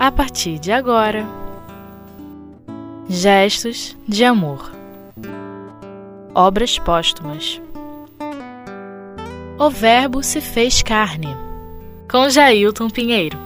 a 0.00 0.10
partir 0.10 0.58
de 0.58 0.72
agora. 0.72 1.26
Gestos 3.06 3.94
de 4.08 4.24
amor. 4.24 4.72
Obras 6.34 6.78
póstumas. 6.78 7.60
O 9.58 9.68
Verbo 9.68 10.22
se 10.22 10.40
fez 10.40 10.82
carne. 10.82 11.36
Com 12.10 12.30
Jailton 12.30 12.88
Pinheiro. 12.88 13.36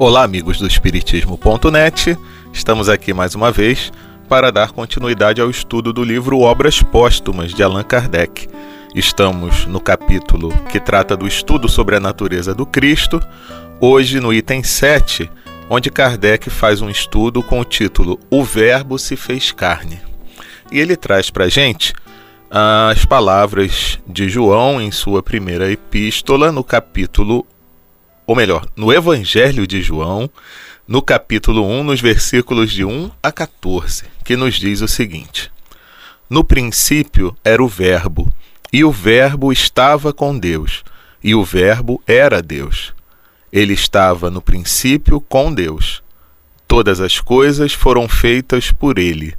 Olá, 0.00 0.24
amigos 0.24 0.58
do 0.58 0.66
Espiritismo.net. 0.66 2.18
Estamos 2.52 2.88
aqui 2.88 3.14
mais 3.14 3.36
uma 3.36 3.52
vez 3.52 3.92
para 4.28 4.50
dar 4.50 4.72
continuidade 4.72 5.40
ao 5.40 5.48
estudo 5.48 5.92
do 5.92 6.02
livro 6.02 6.40
Obras 6.40 6.82
Póstumas 6.82 7.54
de 7.54 7.62
Allan 7.62 7.84
Kardec. 7.84 8.48
Estamos 8.96 9.64
no 9.66 9.80
capítulo 9.80 10.52
que 10.72 10.80
trata 10.80 11.16
do 11.16 11.28
estudo 11.28 11.68
sobre 11.68 11.94
a 11.94 12.00
natureza 12.00 12.52
do 12.52 12.66
Cristo, 12.66 13.20
hoje 13.80 14.18
no 14.18 14.34
item 14.34 14.64
7, 14.64 15.30
onde 15.72 15.88
Kardec 15.88 16.50
faz 16.50 16.82
um 16.82 16.90
estudo 16.90 17.44
com 17.44 17.60
o 17.60 17.64
título 17.64 18.18
O 18.28 18.42
Verbo 18.42 18.98
se 18.98 19.14
fez 19.14 19.52
carne. 19.52 20.00
E 20.72 20.80
ele 20.80 20.96
traz 20.96 21.30
para 21.30 21.44
a 21.44 21.48
gente 21.48 21.94
as 22.50 23.04
palavras 23.04 24.00
de 24.04 24.28
João 24.28 24.82
em 24.82 24.90
sua 24.90 25.22
primeira 25.22 25.70
epístola, 25.70 26.50
no 26.50 26.64
capítulo, 26.64 27.46
ou 28.26 28.34
melhor, 28.34 28.66
no 28.74 28.92
Evangelho 28.92 29.64
de 29.64 29.80
João, 29.80 30.28
no 30.88 31.00
capítulo 31.00 31.64
1, 31.64 31.84
nos 31.84 32.00
versículos 32.00 32.72
de 32.72 32.84
1 32.84 33.08
a 33.22 33.30
14, 33.30 34.06
que 34.24 34.36
nos 34.36 34.56
diz 34.56 34.80
o 34.80 34.88
seguinte: 34.88 35.52
No 36.28 36.42
princípio 36.42 37.36
era 37.44 37.62
o 37.62 37.68
Verbo, 37.68 38.28
e 38.72 38.82
o 38.82 38.90
Verbo 38.90 39.52
estava 39.52 40.12
com 40.12 40.36
Deus, 40.36 40.82
e 41.22 41.32
o 41.32 41.44
Verbo 41.44 42.02
era 42.08 42.42
Deus. 42.42 42.92
Ele 43.52 43.72
estava 43.72 44.30
no 44.30 44.40
princípio 44.40 45.20
com 45.20 45.52
Deus. 45.52 46.02
Todas 46.68 47.00
as 47.00 47.20
coisas 47.20 47.72
foram 47.72 48.08
feitas 48.08 48.70
por 48.70 48.96
ele, 48.98 49.34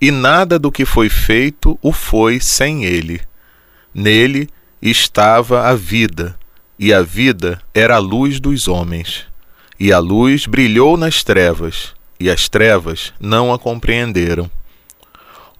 e 0.00 0.10
nada 0.10 0.58
do 0.58 0.70
que 0.70 0.84
foi 0.84 1.08
feito 1.08 1.78
o 1.80 1.92
foi 1.92 2.40
sem 2.40 2.84
ele. 2.84 3.20
Nele 3.94 4.50
estava 4.82 5.68
a 5.68 5.74
vida, 5.74 6.38
e 6.78 6.92
a 6.92 7.00
vida 7.00 7.60
era 7.72 7.96
a 7.96 8.00
luz 8.00 8.38
dos 8.38 8.68
homens. 8.68 9.24
E 9.80 9.92
a 9.92 9.98
luz 9.98 10.46
brilhou 10.46 10.96
nas 10.96 11.24
trevas, 11.24 11.94
e 12.20 12.28
as 12.28 12.48
trevas 12.48 13.14
não 13.18 13.52
a 13.52 13.58
compreenderam. 13.58 14.50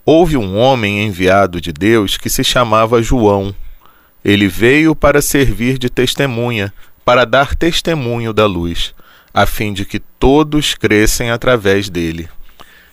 Houve 0.04 0.36
um 0.36 0.56
homem 0.58 1.06
enviado 1.06 1.58
de 1.58 1.72
Deus 1.72 2.18
que 2.18 2.28
se 2.28 2.44
chamava 2.44 3.02
João. 3.02 3.54
Ele 4.22 4.46
veio 4.46 4.94
para 4.94 5.22
servir 5.22 5.78
de 5.78 5.88
testemunha 5.88 6.70
para 7.04 7.24
dar 7.24 7.54
testemunho 7.54 8.32
da 8.32 8.46
luz, 8.46 8.94
a 9.32 9.46
fim 9.46 9.72
de 9.72 9.84
que 9.84 9.98
todos 9.98 10.74
crescem 10.74 11.30
através 11.30 11.88
dele. 11.88 12.28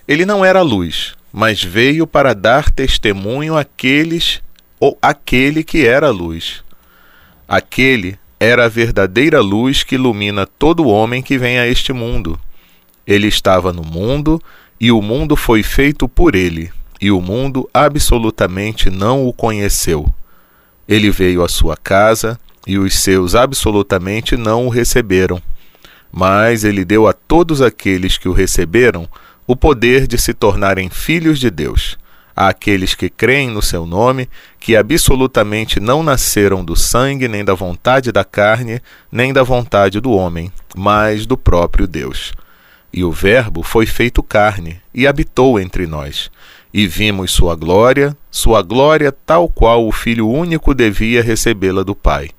Ele 0.07 0.25
não 0.25 0.43
era 0.43 0.61
luz, 0.61 1.13
mas 1.31 1.63
veio 1.63 2.05
para 2.05 2.33
dar 2.33 2.69
testemunho 2.69 3.55
àqueles 3.55 4.41
ou 4.79 4.97
aquele 5.01 5.63
que 5.63 5.85
era 5.85 6.09
luz. 6.09 6.63
Aquele 7.47 8.17
era 8.39 8.65
a 8.65 8.69
verdadeira 8.69 9.39
luz 9.39 9.83
que 9.83 9.95
ilumina 9.95 10.47
todo 10.47 10.87
homem 10.87 11.21
que 11.21 11.37
vem 11.37 11.59
a 11.59 11.67
este 11.67 11.93
mundo. 11.93 12.39
Ele 13.05 13.27
estava 13.27 13.71
no 13.71 13.83
mundo 13.83 14.41
e 14.79 14.91
o 14.91 15.01
mundo 15.01 15.35
foi 15.35 15.61
feito 15.61 16.09
por 16.09 16.33
ele, 16.33 16.71
e 16.99 17.11
o 17.11 17.21
mundo 17.21 17.69
absolutamente 17.71 18.89
não 18.89 19.27
o 19.27 19.31
conheceu. 19.31 20.11
Ele 20.87 21.11
veio 21.11 21.43
à 21.43 21.47
sua 21.47 21.77
casa, 21.77 22.39
e 22.65 22.77
os 22.77 22.99
seus 22.99 23.35
absolutamente 23.35 24.37
não 24.37 24.67
o 24.67 24.69
receberam. 24.69 25.41
Mas 26.11 26.63
ele 26.63 26.83
deu 26.83 27.07
a 27.07 27.13
todos 27.13 27.61
aqueles 27.61 28.17
que 28.17 28.27
o 28.27 28.33
receberam 28.33 29.07
o 29.47 29.55
poder 29.55 30.07
de 30.07 30.17
se 30.17 30.33
tornarem 30.33 30.89
filhos 30.89 31.39
de 31.39 31.49
Deus, 31.49 31.97
àqueles 32.35 32.93
que 32.93 33.09
creem 33.09 33.49
no 33.49 33.61
seu 33.61 33.85
nome, 33.85 34.29
que 34.59 34.75
absolutamente 34.75 35.79
não 35.79 36.03
nasceram 36.03 36.63
do 36.63 36.75
sangue, 36.75 37.27
nem 37.27 37.43
da 37.43 37.53
vontade 37.53 38.11
da 38.11 38.23
carne, 38.23 38.81
nem 39.11 39.33
da 39.33 39.43
vontade 39.43 39.99
do 39.99 40.11
homem, 40.11 40.51
mas 40.75 41.25
do 41.25 41.37
próprio 41.37 41.87
Deus. 41.87 42.31
E 42.93 43.03
o 43.03 43.11
Verbo 43.11 43.63
foi 43.63 43.85
feito 43.85 44.21
carne 44.21 44.81
e 44.93 45.07
habitou 45.07 45.59
entre 45.59 45.87
nós. 45.87 46.29
E 46.73 46.87
vimos 46.87 47.31
sua 47.31 47.55
glória, 47.55 48.15
sua 48.29 48.61
glória 48.61 49.11
tal 49.11 49.49
qual 49.49 49.85
o 49.85 49.91
Filho 49.91 50.29
único 50.29 50.73
devia 50.73 51.21
recebê-la 51.21 51.83
do 51.83 51.95
Pai 51.95 52.29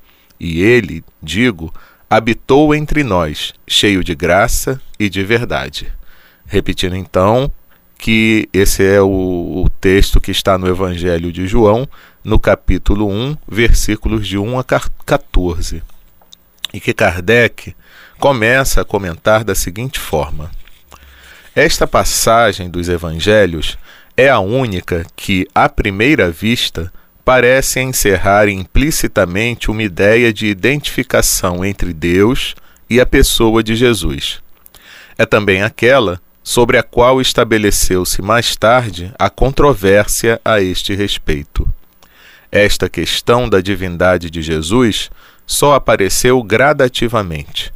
e 0.43 0.61
ele, 0.61 1.05
digo, 1.23 1.73
habitou 2.11 2.75
entre 2.75 3.05
nós, 3.05 3.55
cheio 3.65 4.03
de 4.03 4.13
graça 4.13 4.81
e 4.99 5.09
de 5.09 5.23
verdade. 5.23 5.93
Repetindo 6.45 6.97
então 6.97 7.49
que 7.97 8.49
esse 8.53 8.85
é 8.85 9.01
o, 9.01 9.63
o, 9.65 9.71
texto 9.81 10.21
que 10.21 10.33
está 10.33 10.59
no 10.59 10.67
Evangelho 10.67 11.31
de 11.31 11.47
João, 11.47 11.89
no 12.25 12.41
capítulo 12.41 13.09
1, 13.09 13.37
versículos 13.47 14.27
de 14.27 14.37
1 14.37 14.59
a 14.59 14.65
14. 14.65 15.81
E 16.75 16.81
que 16.81 16.93
Kardec 16.93 17.77
começa 18.19 18.81
a 18.81 18.85
comentar 18.85 19.45
da 19.45 19.55
seguinte 19.55 20.01
forma: 20.01 20.51
Esta 21.55 21.87
passagem 21.87 22.69
dos 22.69 22.89
Evangelhos 22.89 23.79
é 24.17 24.29
a 24.29 24.41
única 24.41 25.07
que, 25.15 25.47
à 25.55 25.69
primeira 25.69 26.33
vista, 26.33 26.93
parece 27.25 27.81
encerrar 27.81 28.49
implicitamente 28.49 29.71
uma 29.71 29.83
ideia 29.83 30.33
de 30.33 30.47
identificação 30.47 31.65
entre 31.65 31.93
Deus 31.93 32.55
e 32.91 33.01
a 33.01 33.07
pessoa 33.07 33.63
de 33.63 33.77
Jesus. 33.77 34.41
É 35.17 35.25
também 35.25 35.63
aquela 35.63 36.21
sobre 36.43 36.77
a 36.77 36.83
qual 36.83 37.21
estabeleceu-se 37.21 38.21
mais 38.21 38.57
tarde 38.57 39.13
a 39.19 39.31
controvérsia 39.31 40.41
a 40.45 40.61
este 40.61 40.95
respeito. 40.95 41.69
Esta 42.51 42.89
questão 42.89 43.49
da 43.49 43.61
divindade 43.61 44.29
de 44.29 44.43
Jesus 44.43 45.11
só 45.47 45.75
apareceu 45.75 46.43
gradativamente. 46.43 47.73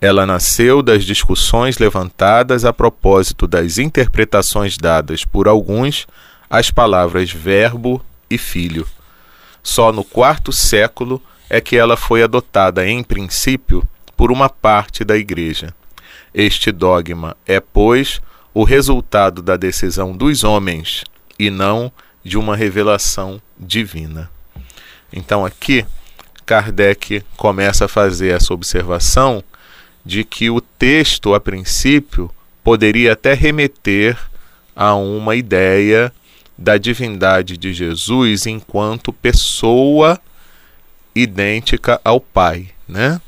Ela 0.00 0.26
nasceu 0.26 0.82
das 0.82 1.04
discussões 1.04 1.78
levantadas 1.78 2.64
a 2.64 2.72
propósito 2.72 3.46
das 3.46 3.78
interpretações 3.78 4.76
dadas 4.76 5.24
por 5.24 5.48
alguns 5.48 6.06
às 6.50 6.70
palavras 6.70 7.30
Verbo 7.30 8.02
e 8.30 8.38
filho. 8.38 8.86
Só 9.62 9.92
no 9.92 10.04
quarto 10.04 10.52
século 10.52 11.22
é 11.50 11.60
que 11.60 11.76
ela 11.76 11.96
foi 11.96 12.22
adotada, 12.22 12.86
em 12.86 13.02
princípio, 13.02 13.86
por 14.16 14.32
uma 14.32 14.48
parte 14.48 15.04
da 15.04 15.16
Igreja. 15.16 15.74
Este 16.32 16.70
dogma 16.72 17.36
é, 17.46 17.60
pois, 17.60 18.20
o 18.52 18.64
resultado 18.64 19.42
da 19.42 19.56
decisão 19.56 20.16
dos 20.16 20.44
homens 20.44 21.04
e 21.38 21.50
não 21.50 21.92
de 22.24 22.36
uma 22.38 22.56
revelação 22.56 23.40
divina. 23.58 24.30
Então, 25.12 25.44
aqui, 25.44 25.84
Kardec 26.44 27.22
começa 27.36 27.84
a 27.84 27.88
fazer 27.88 28.34
essa 28.34 28.54
observação 28.54 29.42
de 30.04 30.24
que 30.24 30.48
o 30.48 30.60
texto, 30.60 31.34
a 31.34 31.40
princípio, 31.40 32.30
poderia 32.62 33.12
até 33.12 33.34
remeter 33.34 34.18
a 34.74 34.94
uma 34.94 35.34
ideia 35.36 36.12
da 36.56 36.78
divindade 36.78 37.56
de 37.56 37.72
Jesus 37.72 38.46
enquanto 38.46 39.12
pessoa 39.12 40.20
idêntica 41.14 42.00
ao 42.04 42.20
Pai, 42.20 42.68
né? 42.88 43.20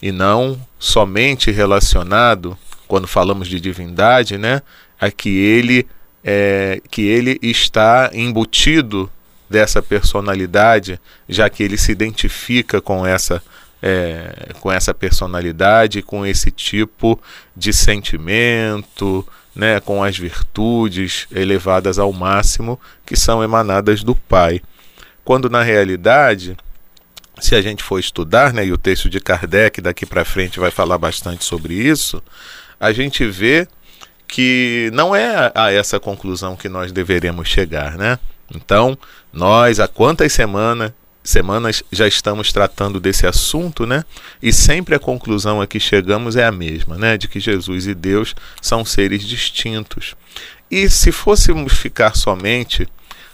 E 0.00 0.12
não 0.12 0.60
somente 0.78 1.50
relacionado, 1.50 2.56
quando 2.86 3.06
falamos 3.06 3.48
de 3.48 3.60
divindade, 3.60 4.38
né, 4.38 4.62
a 5.00 5.10
que 5.10 5.28
ele 5.28 5.86
é, 6.22 6.80
que 6.90 7.02
ele 7.02 7.38
está 7.42 8.10
embutido 8.12 9.10
dessa 9.48 9.80
personalidade, 9.82 11.00
já 11.28 11.48
que 11.48 11.62
ele 11.62 11.76
se 11.76 11.92
identifica 11.92 12.80
com 12.80 13.06
essa 13.06 13.42
é, 13.80 14.52
com 14.60 14.72
essa 14.72 14.92
personalidade, 14.92 16.02
com 16.02 16.26
esse 16.26 16.50
tipo 16.50 17.20
de 17.56 17.72
sentimento, 17.72 19.26
né, 19.54 19.80
com 19.80 20.02
as 20.02 20.16
virtudes 20.16 21.26
elevadas 21.30 21.98
ao 21.98 22.12
máximo 22.12 22.80
que 23.04 23.16
são 23.16 23.42
emanadas 23.42 24.02
do 24.02 24.14
Pai. 24.14 24.60
Quando 25.24 25.50
na 25.50 25.62
realidade, 25.62 26.56
se 27.40 27.54
a 27.54 27.60
gente 27.60 27.82
for 27.82 27.98
estudar, 27.98 28.52
né, 28.52 28.64
e 28.66 28.72
o 28.72 28.78
texto 28.78 29.10
de 29.10 29.20
Kardec 29.20 29.80
daqui 29.80 30.06
para 30.06 30.24
frente 30.24 30.60
vai 30.60 30.70
falar 30.70 30.98
bastante 30.98 31.44
sobre 31.44 31.74
isso, 31.74 32.22
a 32.78 32.92
gente 32.92 33.26
vê 33.26 33.66
que 34.26 34.90
não 34.92 35.16
é 35.16 35.50
a 35.54 35.72
essa 35.72 35.98
conclusão 35.98 36.54
que 36.54 36.68
nós 36.68 36.92
deveremos 36.92 37.48
chegar, 37.48 37.96
né? 37.96 38.18
Então, 38.54 38.96
nós 39.32 39.80
há 39.80 39.88
quantas 39.88 40.32
semanas 40.32 40.92
semanas 41.22 41.82
já 41.92 42.06
estamos 42.06 42.52
tratando 42.52 42.98
desse 42.98 43.26
assunto, 43.26 43.86
né? 43.86 44.04
E 44.42 44.52
sempre 44.52 44.94
a 44.94 44.98
conclusão 44.98 45.60
a 45.60 45.66
que 45.66 45.78
chegamos 45.78 46.36
é 46.36 46.44
a 46.44 46.52
mesma, 46.52 46.96
né? 46.96 47.16
De 47.16 47.28
que 47.28 47.40
Jesus 47.40 47.86
e 47.86 47.94
Deus 47.94 48.34
são 48.62 48.84
seres 48.84 49.22
distintos. 49.24 50.14
E 50.70 50.88
se 50.88 51.12
fôssemos 51.12 51.72
ficar 51.72 52.16
somente 52.16 52.88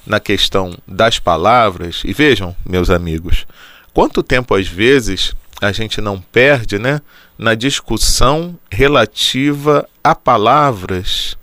na 0.07 0.21
questão 0.21 0.77
das 0.87 1.19
palavras, 1.19 2.03
e 2.05 2.13
vejam, 2.13 2.55
meus 2.65 2.91
amigos, 2.91 3.47
quanto 3.93 4.23
tempo 4.23 4.55
às 4.55 4.69
vezes 4.69 5.35
a 5.61 5.73
gente 5.73 6.01
não 6.01 6.21
perde, 6.21 6.79
né, 6.79 7.01
na 7.39 7.55
discussão 7.55 8.59
relativa 8.71 9.89
a 10.03 10.15
palavras 10.15 11.37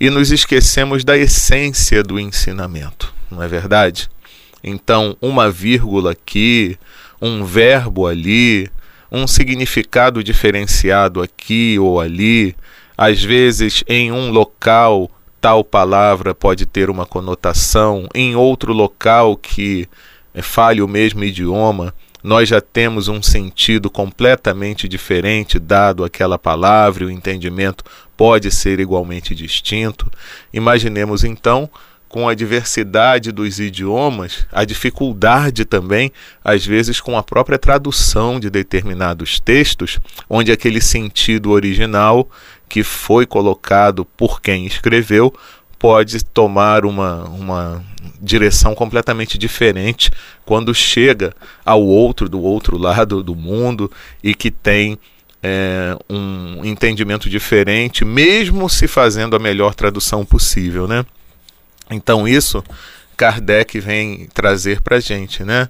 e 0.00 0.10
nos 0.10 0.30
esquecemos 0.30 1.04
da 1.04 1.16
essência 1.16 2.02
do 2.02 2.18
ensinamento, 2.18 3.12
não 3.30 3.42
é 3.42 3.48
verdade? 3.48 4.08
Então, 4.62 5.16
uma 5.20 5.50
vírgula 5.50 6.12
aqui, 6.12 6.78
um 7.20 7.44
verbo 7.44 8.06
ali, 8.06 8.68
um 9.10 9.26
significado 9.26 10.22
diferenciado 10.22 11.20
aqui 11.20 11.78
ou 11.78 12.00
ali, 12.00 12.54
às 12.96 13.22
vezes 13.22 13.82
em 13.88 14.12
um 14.12 14.30
local 14.30 15.10
tal 15.40 15.64
palavra 15.64 16.34
pode 16.34 16.64
ter 16.64 16.88
uma 16.88 17.04
conotação, 17.04 18.08
em 18.14 18.36
outro 18.36 18.72
local 18.72 19.36
que 19.36 19.88
fale 20.40 20.80
o 20.80 20.88
mesmo 20.88 21.24
idioma, 21.24 21.92
nós 22.22 22.48
já 22.48 22.60
temos 22.60 23.08
um 23.08 23.20
sentido 23.20 23.90
completamente 23.90 24.86
diferente 24.88 25.58
dado 25.58 26.04
aquela 26.04 26.38
palavra, 26.38 27.02
e 27.02 27.06
o 27.08 27.10
entendimento 27.10 27.82
pode 28.16 28.50
ser 28.52 28.78
igualmente 28.78 29.34
distinto. 29.34 30.08
Imaginemos 30.52 31.24
então 31.24 31.68
com 32.12 32.28
a 32.28 32.34
diversidade 32.34 33.32
dos 33.32 33.58
idiomas, 33.58 34.46
a 34.52 34.66
dificuldade 34.66 35.64
também, 35.64 36.12
às 36.44 36.64
vezes, 36.64 37.00
com 37.00 37.16
a 37.16 37.22
própria 37.22 37.58
tradução 37.58 38.38
de 38.38 38.50
determinados 38.50 39.40
textos, 39.40 39.98
onde 40.28 40.52
aquele 40.52 40.78
sentido 40.78 41.50
original 41.50 42.28
que 42.68 42.82
foi 42.82 43.24
colocado 43.24 44.04
por 44.04 44.42
quem 44.42 44.66
escreveu 44.66 45.32
pode 45.78 46.22
tomar 46.22 46.84
uma, 46.84 47.24
uma 47.24 47.82
direção 48.20 48.74
completamente 48.74 49.38
diferente 49.38 50.10
quando 50.44 50.74
chega 50.74 51.34
ao 51.64 51.82
outro, 51.82 52.28
do 52.28 52.42
outro 52.42 52.76
lado 52.76 53.22
do 53.22 53.34
mundo 53.34 53.90
e 54.22 54.34
que 54.34 54.50
tem 54.50 54.98
é, 55.42 55.96
um 56.10 56.62
entendimento 56.62 57.30
diferente, 57.30 58.04
mesmo 58.04 58.68
se 58.68 58.86
fazendo 58.86 59.34
a 59.34 59.38
melhor 59.38 59.74
tradução 59.74 60.26
possível, 60.26 60.86
né? 60.86 61.06
Então 61.92 62.26
isso 62.26 62.62
Kardec 63.16 63.78
vem 63.78 64.28
trazer 64.34 64.80
para 64.80 64.96
a 64.96 65.00
gente, 65.00 65.44
né? 65.44 65.68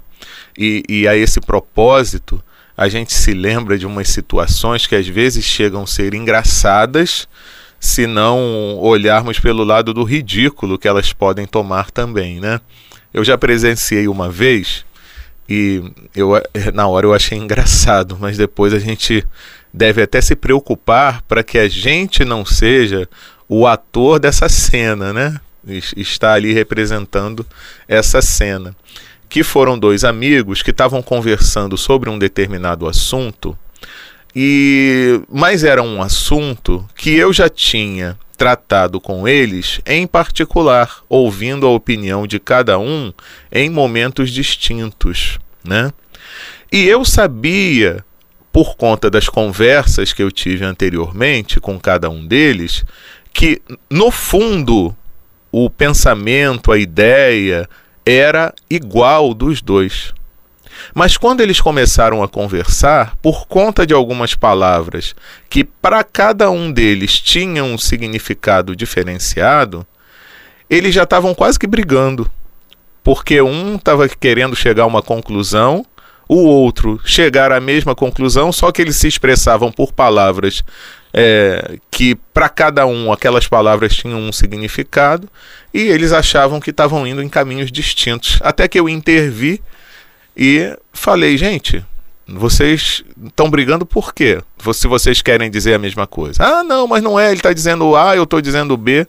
E, 0.56 0.82
e 0.88 1.08
a 1.08 1.16
esse 1.16 1.40
propósito, 1.40 2.42
a 2.76 2.88
gente 2.88 3.12
se 3.12 3.32
lembra 3.32 3.76
de 3.76 3.86
umas 3.86 4.08
situações 4.08 4.86
que 4.86 4.94
às 4.94 5.06
vezes 5.06 5.44
chegam 5.44 5.82
a 5.82 5.86
ser 5.86 6.14
engraçadas, 6.14 7.28
se 7.78 8.06
não 8.06 8.78
olharmos 8.78 9.38
pelo 9.38 9.64
lado 9.64 9.92
do 9.92 10.04
ridículo 10.04 10.78
que 10.78 10.88
elas 10.88 11.12
podem 11.12 11.46
tomar 11.46 11.90
também, 11.90 12.40
né? 12.40 12.60
Eu 13.12 13.24
já 13.24 13.36
presenciei 13.36 14.08
uma 14.08 14.30
vez 14.30 14.84
e 15.48 15.82
eu 16.14 16.30
na 16.72 16.86
hora 16.86 17.06
eu 17.06 17.12
achei 17.12 17.36
engraçado, 17.36 18.16
mas 18.18 18.36
depois 18.36 18.72
a 18.72 18.78
gente 18.78 19.26
deve 19.74 20.02
até 20.02 20.20
se 20.20 20.36
preocupar 20.36 21.22
para 21.22 21.42
que 21.42 21.58
a 21.58 21.68
gente 21.68 22.24
não 22.24 22.44
seja 22.44 23.08
o 23.48 23.66
ator 23.66 24.18
dessa 24.18 24.48
cena, 24.48 25.12
né? 25.12 25.40
Está 25.96 26.34
ali 26.34 26.52
representando 26.52 27.46
essa 27.86 28.20
cena. 28.22 28.74
Que 29.28 29.42
foram 29.42 29.78
dois 29.78 30.04
amigos 30.04 30.62
que 30.62 30.70
estavam 30.70 31.02
conversando 31.02 31.78
sobre 31.78 32.10
um 32.10 32.18
determinado 32.18 32.86
assunto, 32.86 33.56
e 34.34 35.22
mas 35.30 35.64
era 35.64 35.82
um 35.82 36.02
assunto 36.02 36.86
que 36.94 37.10
eu 37.14 37.32
já 37.32 37.48
tinha 37.48 38.18
tratado 38.36 39.00
com 39.00 39.28
eles 39.28 39.80
em 39.86 40.06
particular, 40.06 41.02
ouvindo 41.08 41.66
a 41.66 41.70
opinião 41.70 42.26
de 42.26 42.40
cada 42.40 42.78
um 42.78 43.12
em 43.50 43.70
momentos 43.70 44.30
distintos, 44.30 45.38
né? 45.64 45.92
E 46.70 46.84
eu 46.84 47.04
sabia, 47.04 48.04
por 48.50 48.76
conta 48.76 49.10
das 49.10 49.28
conversas 49.28 50.12
que 50.12 50.22
eu 50.22 50.30
tive 50.32 50.64
anteriormente 50.64 51.60
com 51.60 51.78
cada 51.78 52.10
um 52.10 52.26
deles, 52.26 52.84
que 53.32 53.62
no 53.90 54.10
fundo 54.10 54.96
o 55.52 55.68
pensamento, 55.68 56.72
a 56.72 56.78
ideia 56.78 57.68
era 58.04 58.54
igual 58.70 59.34
dos 59.34 59.60
dois. 59.60 60.14
Mas 60.94 61.16
quando 61.18 61.42
eles 61.42 61.60
começaram 61.60 62.22
a 62.22 62.28
conversar, 62.28 63.14
por 63.20 63.46
conta 63.46 63.86
de 63.86 63.92
algumas 63.92 64.34
palavras 64.34 65.14
que 65.48 65.62
para 65.62 66.02
cada 66.02 66.50
um 66.50 66.72
deles 66.72 67.20
tinham 67.20 67.72
um 67.72 67.78
significado 67.78 68.74
diferenciado, 68.74 69.86
eles 70.68 70.94
já 70.94 71.02
estavam 71.02 71.34
quase 71.34 71.58
que 71.58 71.66
brigando. 71.66 72.28
Porque 73.04 73.42
um 73.42 73.76
estava 73.76 74.08
querendo 74.08 74.56
chegar 74.56 74.84
a 74.84 74.86
uma 74.86 75.02
conclusão, 75.02 75.84
o 76.28 76.36
outro 76.36 77.00
chegar 77.04 77.52
à 77.52 77.60
mesma 77.60 77.94
conclusão, 77.94 78.52
só 78.52 78.72
que 78.72 78.80
eles 78.80 78.96
se 78.96 79.08
expressavam 79.08 79.70
por 79.70 79.92
palavras 79.92 80.62
é, 81.12 81.76
que 81.90 82.14
para 82.32 82.48
cada 82.48 82.86
um 82.86 83.12
aquelas 83.12 83.46
palavras 83.46 83.94
tinham 83.94 84.18
um 84.18 84.32
significado 84.32 85.28
e 85.74 85.80
eles 85.80 86.12
achavam 86.12 86.60
que 86.60 86.70
estavam 86.70 87.06
indo 87.06 87.22
em 87.22 87.28
caminhos 87.28 87.70
distintos. 87.70 88.38
Até 88.42 88.66
que 88.66 88.80
eu 88.80 88.88
intervi 88.88 89.60
e 90.36 90.74
falei, 90.92 91.36
gente, 91.36 91.84
vocês 92.26 93.04
estão 93.24 93.50
brigando 93.50 93.84
por 93.84 94.14
quê? 94.14 94.40
Se 94.72 94.86
vocês 94.86 95.20
querem 95.20 95.50
dizer 95.50 95.74
a 95.74 95.78
mesma 95.78 96.06
coisa. 96.06 96.42
Ah, 96.42 96.64
não, 96.64 96.86
mas 96.86 97.02
não 97.02 97.18
é, 97.18 97.26
ele 97.26 97.36
está 97.36 97.52
dizendo 97.52 97.94
A, 97.94 98.16
eu 98.16 98.22
estou 98.22 98.40
dizendo 98.40 98.76
B. 98.76 99.06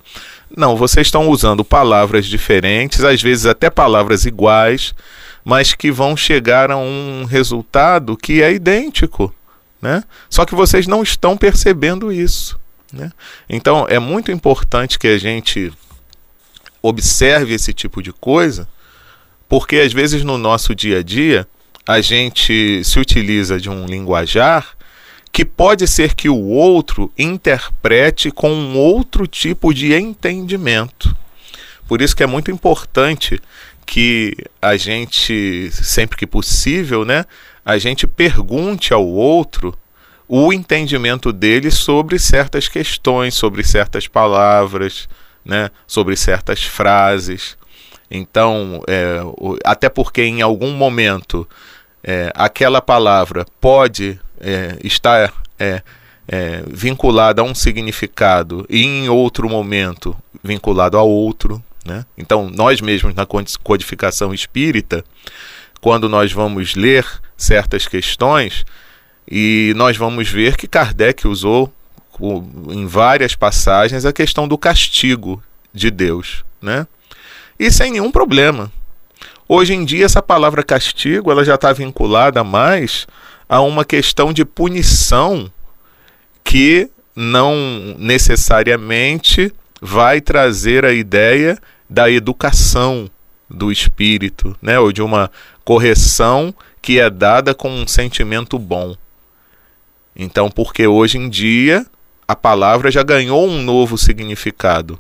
Não, 0.55 0.75
vocês 0.75 1.07
estão 1.07 1.29
usando 1.29 1.63
palavras 1.63 2.25
diferentes, 2.25 3.03
às 3.03 3.21
vezes 3.21 3.45
até 3.45 3.69
palavras 3.69 4.25
iguais, 4.25 4.93
mas 5.43 5.73
que 5.73 5.91
vão 5.91 6.15
chegar 6.15 6.71
a 6.71 6.77
um 6.77 7.25
resultado 7.25 8.15
que 8.15 8.41
é 8.41 8.51
idêntico. 8.53 9.33
Né? 9.81 10.03
Só 10.29 10.45
que 10.45 10.55
vocês 10.55 10.87
não 10.87 11.03
estão 11.03 11.35
percebendo 11.35 12.11
isso. 12.11 12.59
Né? 12.91 13.11
Então 13.49 13.85
é 13.89 13.99
muito 13.99 14.31
importante 14.31 14.97
que 14.97 15.07
a 15.07 15.17
gente 15.17 15.73
observe 16.81 17.53
esse 17.53 17.73
tipo 17.73 18.01
de 18.01 18.13
coisa, 18.13 18.67
porque 19.49 19.77
às 19.77 19.91
vezes 19.91 20.23
no 20.23 20.37
nosso 20.37 20.73
dia 20.73 20.99
a 20.99 21.03
dia 21.03 21.47
a 21.85 21.99
gente 21.99 22.83
se 22.83 22.99
utiliza 22.99 23.59
de 23.59 23.69
um 23.69 23.85
linguajar 23.85 24.75
que 25.31 25.43
pode 25.43 25.87
ser 25.87 26.13
que 26.13 26.29
o 26.29 26.45
outro 26.45 27.11
interprete 27.17 28.29
com 28.29 28.53
um 28.53 28.77
outro 28.77 29.25
tipo 29.25 29.73
de 29.73 29.93
entendimento. 29.93 31.15
Por 31.87 32.01
isso 32.01 32.15
que 32.15 32.23
é 32.23 32.27
muito 32.27 32.51
importante 32.51 33.41
que 33.85 34.35
a 34.61 34.75
gente, 34.77 35.69
sempre 35.71 36.17
que 36.17 36.27
possível, 36.27 37.05
né, 37.05 37.25
a 37.65 37.77
gente 37.77 38.07
pergunte 38.07 38.93
ao 38.93 39.05
outro 39.05 39.77
o 40.27 40.51
entendimento 40.51 41.31
dele 41.31 41.69
sobre 41.69 42.17
certas 42.17 42.67
questões, 42.67 43.33
sobre 43.33 43.63
certas 43.63 44.07
palavras, 44.07 45.07
né, 45.45 45.69
sobre 45.85 46.15
certas 46.15 46.63
frases. 46.63 47.57
Então, 48.09 48.81
é, 48.87 49.19
até 49.63 49.89
porque 49.89 50.23
em 50.23 50.41
algum 50.41 50.71
momento 50.71 51.47
é, 52.03 52.31
aquela 52.35 52.81
palavra 52.81 53.45
pode 53.59 54.19
é, 54.39 54.77
estar 54.83 55.33
é, 55.57 55.81
é, 56.27 56.63
vinculada 56.67 57.41
a 57.41 57.45
um 57.45 57.55
significado 57.55 58.65
e 58.69 58.83
em 58.83 59.09
outro 59.09 59.49
momento 59.49 60.15
vinculado 60.43 60.97
a 60.97 61.01
outro. 61.01 61.63
Né? 61.85 62.05
Então, 62.17 62.49
nós 62.49 62.79
mesmos 62.81 63.13
na 63.13 63.25
codificação 63.61 64.33
espírita, 64.33 65.03
quando 65.81 66.07
nós 66.07 66.31
vamos 66.31 66.75
ler 66.75 67.05
certas 67.35 67.87
questões, 67.87 68.65
e 69.29 69.73
nós 69.75 69.97
vamos 69.97 70.29
ver 70.29 70.55
que 70.57 70.67
Kardec 70.67 71.27
usou 71.27 71.73
em 72.69 72.85
várias 72.85 73.35
passagens 73.35 74.05
a 74.05 74.13
questão 74.13 74.47
do 74.47 74.57
castigo 74.57 75.41
de 75.73 75.89
Deus, 75.89 76.45
né? 76.61 76.87
E 77.57 77.71
sem 77.71 77.91
nenhum 77.91 78.11
problema. 78.11 78.71
Hoje 79.47 79.73
em 79.73 79.83
dia 79.83 80.05
essa 80.05 80.21
palavra 80.21 80.63
castigo 80.63 81.31
ela 81.31 81.43
já 81.43 81.55
está 81.55 81.73
vinculada 81.73 82.43
mais 82.43 83.07
a 83.47 83.61
uma 83.61 83.83
questão 83.83 84.31
de 84.31 84.45
punição 84.45 85.51
que 86.43 86.89
não 87.15 87.55
necessariamente 87.97 89.51
vai 89.81 90.21
trazer 90.21 90.85
a 90.85 90.93
ideia 90.93 91.57
da 91.93 92.09
educação 92.09 93.07
do 93.47 93.71
espírito, 93.71 94.57
né, 94.59 94.79
ou 94.79 94.91
de 94.91 95.03
uma 95.03 95.29
correção 95.63 96.51
que 96.81 96.99
é 96.99 97.07
dada 97.07 97.53
com 97.53 97.69
um 97.69 97.85
sentimento 97.85 98.57
bom. 98.57 98.95
Então, 100.15 100.49
porque 100.49 100.87
hoje 100.87 101.19
em 101.19 101.29
dia 101.29 101.85
a 102.27 102.35
palavra 102.35 102.89
já 102.89 103.03
ganhou 103.03 103.47
um 103.47 103.61
novo 103.61 103.95
significado. 103.95 104.99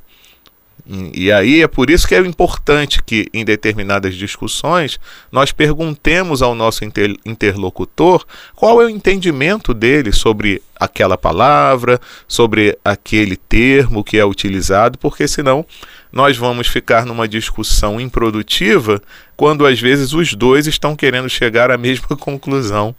E, 0.85 1.31
aí 1.31 1.61
é 1.61 1.67
por 1.67 1.89
isso 1.89 2.05
que 2.05 2.13
é 2.13 2.19
importante 2.19 3.01
que 3.01 3.29
em 3.33 3.45
determinadas 3.45 4.15
discussões 4.15 4.99
nós 5.31 5.51
perguntemos 5.53 6.41
ao 6.41 6.53
nosso 6.53 6.83
inter, 6.83 7.15
interlocutor 7.25 8.25
qual 8.53 8.81
é 8.81 8.85
o 8.85 8.89
entendimento 8.89 9.73
dele 9.73 10.11
sobre 10.11 10.61
aquela 10.77 11.17
palavra, 11.17 12.01
sobre 12.27 12.77
aquele 12.83 13.37
termo 13.37 14.03
que 14.03 14.17
é 14.17 14.25
utilizado, 14.25 14.97
porque 14.97 15.25
senão 15.25 15.65
nós 16.11 16.35
vamos 16.35 16.67
ficar 16.67 17.05
numa 17.05 17.29
discussão 17.29 17.99
improdutiva 17.99 19.01
quando 19.37 19.65
às 19.65 19.79
vezes 19.79 20.11
os 20.11 20.33
dois 20.33 20.67
estão 20.67 20.97
querendo 20.97 21.29
chegar 21.29 21.71
à 21.71 21.77
mesma 21.77 22.15
conclusão. 22.17 22.93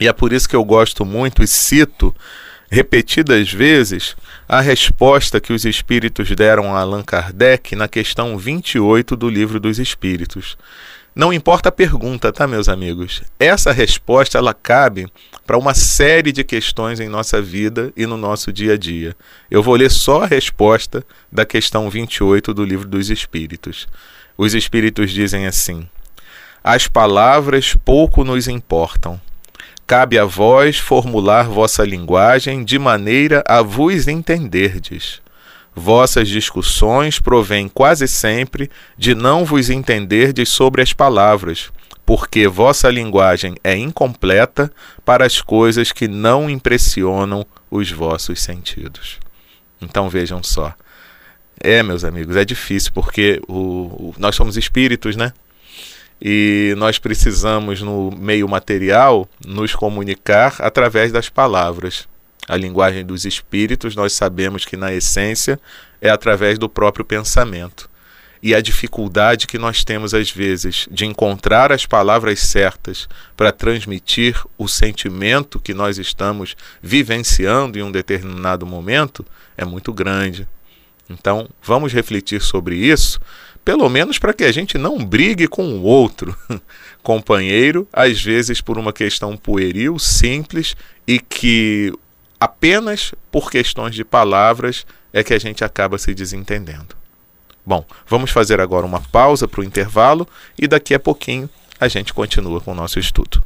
E 0.00 0.06
é 0.06 0.12
por 0.12 0.32
isso 0.32 0.48
que 0.48 0.56
eu 0.56 0.64
gosto 0.64 1.04
muito 1.04 1.42
e 1.42 1.46
cito 1.46 2.14
repetidas 2.70 3.52
vezes 3.52 4.16
a 4.48 4.60
resposta 4.60 5.40
que 5.40 5.52
os 5.52 5.64
espíritos 5.64 6.30
deram 6.30 6.74
a 6.74 6.80
Allan 6.80 7.02
Kardec 7.02 7.76
na 7.76 7.88
questão 7.88 8.36
28 8.36 9.16
do 9.16 9.28
Livro 9.28 9.60
dos 9.60 9.78
Espíritos. 9.78 10.56
Não 11.14 11.32
importa 11.32 11.68
a 11.68 11.72
pergunta, 11.72 12.32
tá, 12.32 12.44
meus 12.44 12.68
amigos? 12.68 13.22
Essa 13.38 13.70
resposta 13.70 14.36
ela 14.36 14.52
cabe 14.52 15.06
para 15.46 15.56
uma 15.56 15.72
série 15.72 16.32
de 16.32 16.42
questões 16.42 16.98
em 16.98 17.08
nossa 17.08 17.40
vida 17.40 17.92
e 17.96 18.04
no 18.04 18.16
nosso 18.16 18.52
dia 18.52 18.72
a 18.72 18.76
dia. 18.76 19.14
Eu 19.48 19.62
vou 19.62 19.76
ler 19.76 19.92
só 19.92 20.24
a 20.24 20.26
resposta 20.26 21.06
da 21.30 21.46
questão 21.46 21.88
28 21.88 22.52
do 22.52 22.64
Livro 22.64 22.88
dos 22.88 23.10
Espíritos. 23.10 23.86
Os 24.36 24.54
espíritos 24.54 25.12
dizem 25.12 25.46
assim: 25.46 25.88
As 26.64 26.88
palavras 26.88 27.76
pouco 27.84 28.24
nos 28.24 28.48
importam. 28.48 29.20
Cabe 29.86 30.18
a 30.18 30.24
vós 30.24 30.78
formular 30.78 31.46
vossa 31.46 31.84
linguagem 31.84 32.64
de 32.64 32.78
maneira 32.78 33.44
a 33.46 33.60
vos 33.60 34.08
entenderdes. 34.08 35.20
Vossas 35.74 36.28
discussões 36.28 37.20
provêm 37.20 37.68
quase 37.68 38.08
sempre 38.08 38.70
de 38.96 39.14
não 39.14 39.44
vos 39.44 39.68
entenderdes 39.68 40.48
sobre 40.48 40.80
as 40.80 40.94
palavras, 40.94 41.70
porque 42.06 42.48
vossa 42.48 42.88
linguagem 42.88 43.56
é 43.62 43.76
incompleta 43.76 44.72
para 45.04 45.26
as 45.26 45.42
coisas 45.42 45.92
que 45.92 46.08
não 46.08 46.48
impressionam 46.48 47.44
os 47.70 47.90
vossos 47.90 48.40
sentidos. 48.40 49.18
Então 49.82 50.08
vejam 50.08 50.42
só. 50.42 50.74
É, 51.60 51.82
meus 51.82 52.04
amigos, 52.04 52.36
é 52.36 52.44
difícil 52.44 52.90
porque 52.94 53.40
o, 53.46 53.54
o, 53.54 54.14
nós 54.16 54.34
somos 54.34 54.56
espíritos, 54.56 55.14
né? 55.14 55.32
E 56.26 56.72
nós 56.78 56.98
precisamos, 56.98 57.82
no 57.82 58.10
meio 58.10 58.48
material, 58.48 59.28
nos 59.46 59.74
comunicar 59.74 60.56
através 60.60 61.12
das 61.12 61.28
palavras 61.28 62.08
a 62.48 62.56
linguagem 62.56 63.04
dos 63.04 63.26
espíritos, 63.26 63.94
nós 63.94 64.14
sabemos 64.14 64.64
que 64.64 64.74
na 64.74 64.92
essência 64.92 65.60
é 66.00 66.08
através 66.08 66.58
do 66.58 66.66
próprio 66.66 67.04
pensamento. 67.04 67.90
E 68.42 68.54
a 68.54 68.60
dificuldade 68.62 69.46
que 69.46 69.58
nós 69.58 69.84
temos 69.84 70.14
às 70.14 70.30
vezes 70.30 70.88
de 70.90 71.04
encontrar 71.04 71.70
as 71.70 71.84
palavras 71.84 72.40
certas 72.40 73.06
para 73.36 73.52
transmitir 73.52 74.42
o 74.56 74.66
sentimento 74.66 75.60
que 75.60 75.74
nós 75.74 75.98
estamos 75.98 76.56
vivenciando 76.82 77.78
em 77.78 77.82
um 77.82 77.92
determinado 77.92 78.64
momento 78.66 79.24
é 79.56 79.64
muito 79.64 79.92
grande. 79.92 80.48
Então, 81.08 81.48
vamos 81.62 81.92
refletir 81.92 82.40
sobre 82.40 82.76
isso, 82.76 83.20
pelo 83.64 83.88
menos 83.88 84.18
para 84.18 84.32
que 84.32 84.44
a 84.44 84.52
gente 84.52 84.76
não 84.76 85.04
brigue 85.04 85.46
com 85.46 85.64
o 85.64 85.82
outro 85.82 86.36
companheiro, 87.02 87.88
às 87.92 88.22
vezes 88.22 88.60
por 88.60 88.78
uma 88.78 88.92
questão 88.92 89.36
pueril, 89.36 89.98
simples 89.98 90.76
e 91.06 91.18
que 91.18 91.92
apenas 92.38 93.14
por 93.30 93.50
questões 93.50 93.94
de 93.94 94.04
palavras 94.04 94.86
é 95.12 95.22
que 95.22 95.32
a 95.32 95.38
gente 95.38 95.64
acaba 95.64 95.96
se 95.96 96.14
desentendendo. 96.14 96.94
Bom, 97.64 97.86
vamos 98.06 98.30
fazer 98.30 98.60
agora 98.60 98.84
uma 98.84 99.00
pausa 99.00 99.48
para 99.48 99.60
o 99.60 99.64
intervalo 99.64 100.28
e 100.58 100.66
daqui 100.68 100.92
a 100.92 101.00
pouquinho 101.00 101.48
a 101.80 101.88
gente 101.88 102.12
continua 102.12 102.60
com 102.60 102.72
o 102.72 102.74
nosso 102.74 102.98
estudo. 102.98 103.42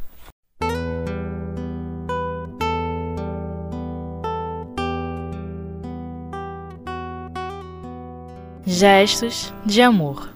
Gestos 8.70 9.54
de 9.64 9.80
amor. 9.80 10.28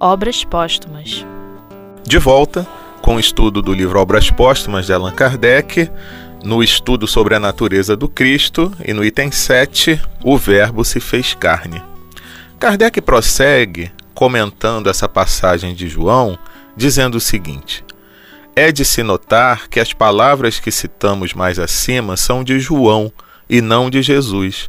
Obras 0.00 0.42
póstumas. 0.42 1.24
De 2.02 2.18
volta 2.18 2.66
com 3.00 3.14
o 3.14 3.20
estudo 3.20 3.62
do 3.62 3.72
livro 3.72 4.00
Obras 4.00 4.32
Póstumas 4.32 4.86
de 4.86 4.92
Allan 4.92 5.12
Kardec, 5.12 5.88
no 6.42 6.60
estudo 6.60 7.06
sobre 7.06 7.36
a 7.36 7.38
natureza 7.38 7.96
do 7.96 8.08
Cristo 8.08 8.72
e 8.84 8.92
no 8.92 9.04
item 9.04 9.30
7, 9.30 10.02
o 10.24 10.36
Verbo 10.36 10.84
se 10.84 10.98
fez 10.98 11.34
carne. 11.34 11.80
Kardec 12.58 13.00
prossegue 13.00 13.92
comentando 14.12 14.90
essa 14.90 15.08
passagem 15.08 15.76
de 15.76 15.86
João, 15.86 16.36
dizendo 16.76 17.14
o 17.14 17.20
seguinte: 17.20 17.84
É 18.56 18.72
de 18.72 18.84
se 18.84 19.04
notar 19.04 19.68
que 19.68 19.78
as 19.78 19.92
palavras 19.92 20.58
que 20.58 20.72
citamos 20.72 21.32
mais 21.32 21.60
acima 21.60 22.16
são 22.16 22.42
de 22.42 22.58
João 22.58 23.12
e 23.48 23.60
não 23.60 23.88
de 23.88 24.02
Jesus, 24.02 24.68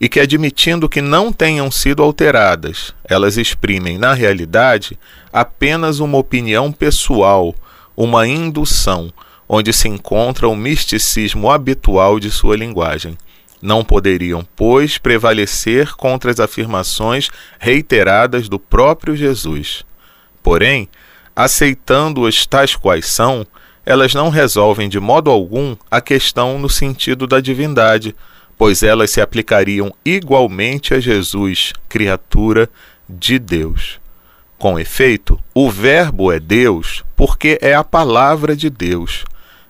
e 0.00 0.08
que, 0.08 0.20
admitindo 0.20 0.88
que 0.88 1.00
não 1.00 1.32
tenham 1.32 1.70
sido 1.70 2.02
alteradas, 2.02 2.94
elas 3.04 3.36
exprimem, 3.36 3.96
na 3.96 4.12
realidade, 4.12 4.98
apenas 5.32 6.00
uma 6.00 6.18
opinião 6.18 6.72
pessoal, 6.72 7.54
uma 7.96 8.26
indução 8.26 9.12
onde 9.48 9.72
se 9.72 9.88
encontra 9.88 10.48
o 10.48 10.56
misticismo 10.56 11.50
habitual 11.50 12.18
de 12.18 12.30
sua 12.30 12.56
linguagem. 12.56 13.16
Não 13.62 13.84
poderiam, 13.84 14.46
pois, 14.56 14.98
prevalecer 14.98 15.94
contra 15.94 16.30
as 16.30 16.40
afirmações 16.40 17.30
reiteradas 17.58 18.48
do 18.48 18.58
próprio 18.58 19.16
Jesus. 19.16 19.84
Porém, 20.42 20.88
aceitando-as 21.34 22.46
tais 22.46 22.76
quais 22.76 23.06
são, 23.06 23.46
elas 23.86 24.14
não 24.14 24.28
resolvem 24.28 24.88
de 24.88 25.00
modo 25.00 25.30
algum 25.30 25.76
a 25.90 26.00
questão 26.00 26.58
no 26.58 26.68
sentido 26.68 27.26
da 27.26 27.40
divindade, 27.40 28.14
pois 28.64 28.82
elas 28.82 29.10
se 29.10 29.20
aplicariam 29.20 29.92
igualmente 30.02 30.94
a 30.94 30.98
Jesus, 30.98 31.74
criatura 31.86 32.66
de 33.06 33.38
Deus. 33.38 34.00
Com 34.56 34.78
efeito, 34.78 35.38
o 35.52 35.70
Verbo 35.70 36.32
é 36.32 36.40
Deus 36.40 37.04
porque 37.14 37.58
é 37.60 37.74
a 37.74 37.84
palavra 37.84 38.56
de 38.56 38.70
Deus. 38.70 39.26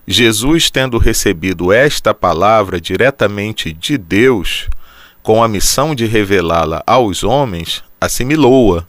Jesus, 0.07 0.69
tendo 0.69 0.97
recebido 0.97 1.73
esta 1.73 2.13
palavra 2.13 2.79
diretamente 2.79 3.73
de 3.73 3.97
Deus, 3.97 4.69
com 5.21 5.43
a 5.43 5.47
missão 5.49 5.93
de 5.93 6.05
revelá-la 6.05 6.81
aos 6.87 7.21
homens, 7.21 7.83
assimilou-a. 7.99 8.85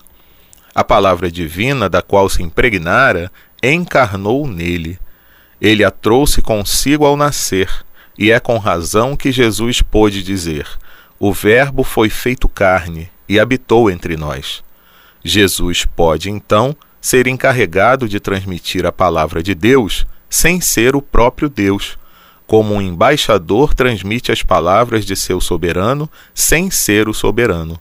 A 0.72 0.84
palavra 0.84 1.28
divina, 1.32 1.88
da 1.88 2.00
qual 2.00 2.28
se 2.28 2.44
impregnara, 2.44 3.28
encarnou 3.60 4.46
nele. 4.46 5.00
Ele 5.60 5.82
a 5.82 5.90
trouxe 5.90 6.40
consigo 6.40 7.04
ao 7.04 7.16
nascer, 7.16 7.84
e 8.18 8.30
é 8.30 8.40
com 8.40 8.58
razão 8.58 9.16
que 9.16 9.30
Jesus 9.30 9.82
pôde 9.82 10.22
dizer: 10.22 10.66
O 11.18 11.32
Verbo 11.32 11.82
foi 11.82 12.08
feito 12.08 12.48
carne 12.48 13.10
e 13.28 13.38
habitou 13.38 13.90
entre 13.90 14.16
nós. 14.16 14.62
Jesus 15.24 15.84
pode, 15.84 16.30
então, 16.30 16.74
ser 17.00 17.26
encarregado 17.26 18.08
de 18.08 18.18
transmitir 18.18 18.86
a 18.86 18.92
palavra 18.92 19.42
de 19.42 19.54
Deus 19.54 20.06
sem 20.28 20.60
ser 20.60 20.96
o 20.96 21.02
próprio 21.02 21.48
Deus, 21.48 21.98
como 22.46 22.74
um 22.74 22.82
embaixador 22.82 23.74
transmite 23.74 24.30
as 24.30 24.42
palavras 24.42 25.04
de 25.04 25.16
seu 25.16 25.40
soberano 25.40 26.10
sem 26.34 26.70
ser 26.70 27.08
o 27.08 27.14
soberano. 27.14 27.78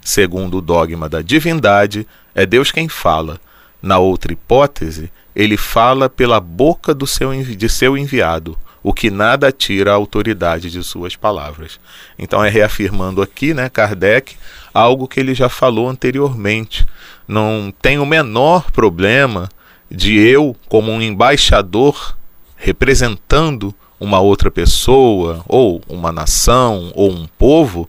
Segundo 0.00 0.58
o 0.58 0.62
dogma 0.62 1.08
da 1.08 1.22
divindade, 1.22 2.06
é 2.34 2.46
Deus 2.46 2.70
quem 2.70 2.88
fala. 2.88 3.40
Na 3.80 3.98
outra 3.98 4.32
hipótese, 4.32 5.10
ele 5.34 5.56
fala 5.56 6.08
pela 6.08 6.40
boca 6.40 6.96
seu, 7.06 7.32
de 7.42 7.68
seu 7.68 7.96
enviado, 7.96 8.58
o 8.82 8.92
que 8.92 9.10
nada 9.10 9.50
tira 9.50 9.92
a 9.92 9.94
autoridade 9.94 10.70
de 10.70 10.82
suas 10.82 11.16
palavras. 11.16 11.80
Então 12.18 12.44
é 12.44 12.48
reafirmando 12.48 13.20
aqui, 13.20 13.52
né, 13.52 13.68
Kardec, 13.68 14.36
algo 14.72 15.08
que 15.08 15.20
ele 15.20 15.34
já 15.34 15.48
falou 15.48 15.88
anteriormente. 15.88 16.86
Não 17.26 17.72
tem 17.82 17.98
o 17.98 18.06
menor 18.06 18.70
problema 18.70 19.48
de 19.90 20.18
eu, 20.18 20.56
como 20.68 20.90
um 20.92 21.00
embaixador, 21.00 22.16
representando 22.56 23.74
uma 23.98 24.20
outra 24.20 24.50
pessoa, 24.50 25.42
ou 25.46 25.82
uma 25.88 26.12
nação, 26.12 26.92
ou 26.94 27.10
um 27.10 27.26
povo, 27.26 27.88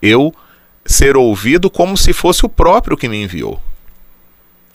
eu 0.00 0.34
ser 0.84 1.16
ouvido 1.16 1.70
como 1.70 1.96
se 1.96 2.12
fosse 2.12 2.44
o 2.44 2.48
próprio 2.48 2.96
que 2.96 3.08
me 3.08 3.22
enviou. 3.22 3.60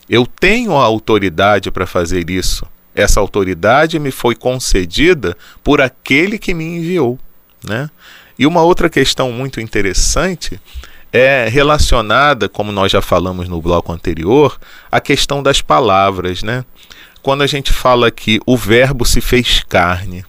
Eu 0.08 0.26
tenho 0.26 0.76
a 0.76 0.84
autoridade 0.84 1.70
para 1.70 1.86
fazer 1.86 2.30
isso. 2.30 2.66
Essa 2.98 3.20
autoridade 3.20 3.96
me 4.00 4.10
foi 4.10 4.34
concedida 4.34 5.36
por 5.62 5.80
aquele 5.80 6.36
que 6.36 6.52
me 6.52 6.64
enviou. 6.64 7.16
Né? 7.64 7.88
E 8.36 8.44
uma 8.44 8.60
outra 8.62 8.90
questão 8.90 9.30
muito 9.30 9.60
interessante 9.60 10.60
é 11.12 11.48
relacionada, 11.48 12.48
como 12.48 12.72
nós 12.72 12.90
já 12.90 13.00
falamos 13.00 13.48
no 13.48 13.62
bloco 13.62 13.92
anterior, 13.92 14.58
à 14.90 15.00
questão 15.00 15.44
das 15.44 15.62
palavras, 15.62 16.42
né? 16.42 16.64
Quando 17.22 17.42
a 17.42 17.46
gente 17.46 17.72
fala 17.72 18.10
que 18.10 18.40
o 18.44 18.56
verbo 18.56 19.04
se 19.04 19.20
fez 19.20 19.62
carne, 19.62 20.24